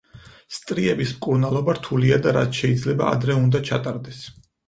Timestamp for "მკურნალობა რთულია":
1.17-2.17